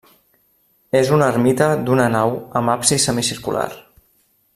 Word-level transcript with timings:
És 0.99 1.11
una 1.17 1.27
ermita 1.33 1.67
d'una 1.89 2.07
nau 2.15 2.33
amb 2.61 2.73
absis 2.77 3.05
semicircular. 3.11 3.67